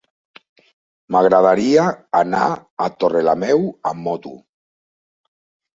[1.15, 1.83] M'agradaria
[2.23, 2.49] anar
[2.87, 4.37] a Torrelameu amb moto.